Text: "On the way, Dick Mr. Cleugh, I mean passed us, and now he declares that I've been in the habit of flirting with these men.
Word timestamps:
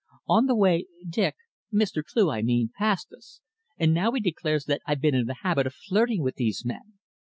"On 0.27 0.47
the 0.47 0.55
way, 0.55 0.87
Dick 1.07 1.35
Mr. 1.71 2.01
Cleugh, 2.03 2.33
I 2.33 2.41
mean 2.41 2.71
passed 2.75 3.13
us, 3.13 3.39
and 3.77 3.93
now 3.93 4.11
he 4.13 4.19
declares 4.19 4.65
that 4.65 4.81
I've 4.87 4.99
been 4.99 5.13
in 5.13 5.27
the 5.27 5.35
habit 5.43 5.67
of 5.67 5.75
flirting 5.75 6.23
with 6.23 6.37
these 6.37 6.65
men. 6.65 6.93